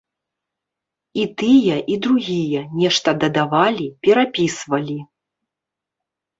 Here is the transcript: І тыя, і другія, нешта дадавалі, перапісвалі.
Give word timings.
І 1.23 1.25
тыя, 1.41 1.75
і 1.97 1.99
другія, 2.07 2.61
нешта 2.81 3.09
дадавалі, 3.27 3.87
перапісвалі. 4.09 4.99